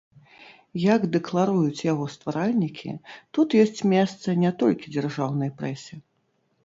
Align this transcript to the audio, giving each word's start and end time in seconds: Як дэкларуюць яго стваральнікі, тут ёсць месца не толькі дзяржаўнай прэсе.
Як 0.83 1.01
дэкларуюць 1.15 1.85
яго 1.91 2.07
стваральнікі, 2.15 2.89
тут 3.39 3.47
ёсць 3.65 3.81
месца 3.95 4.37
не 4.45 4.51
толькі 4.63 4.93
дзяржаўнай 4.99 5.49
прэсе. 5.61 5.93